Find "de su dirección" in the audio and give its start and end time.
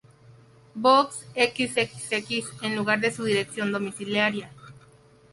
3.01-3.71